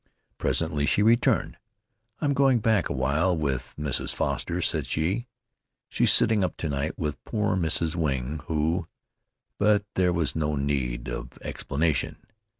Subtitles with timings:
[0.39, 1.57] Presently she returned.
[2.21, 4.15] "I'm going back awhile with Mrs.
[4.15, 5.27] Foster," said she.
[5.89, 7.95] "She's sitting up to night with poor Mrs.
[7.95, 8.87] Wing, who"
[9.59, 12.15] But there was no need of explanation.